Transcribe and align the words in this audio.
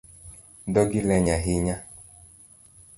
Dhogi 0.73 1.01
leny 1.07 1.29
ahinya 1.35 1.75